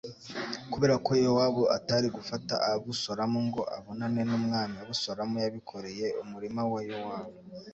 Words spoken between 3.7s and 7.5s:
abonane n'umwami, Abusalomu yabikoreye umurima wa Yowabu